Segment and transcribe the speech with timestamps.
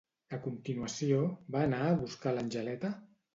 [0.35, 1.19] A continuació,
[1.57, 2.93] va anar a buscar l'Angeleta?